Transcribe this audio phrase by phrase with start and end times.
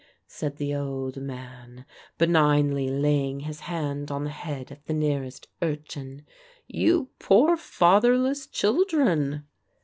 [0.25, 1.85] said the old man,
[2.17, 6.25] benignly laying his hand on the head of the nearest urchin;
[6.67, 9.45] "you poor fatherless children!"